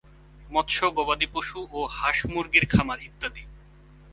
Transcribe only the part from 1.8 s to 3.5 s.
হাঁস-মুরগির খামার ইত্যাদি।